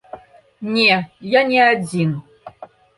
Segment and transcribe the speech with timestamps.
[0.79, 0.97] Не,
[1.37, 2.21] я не адзін.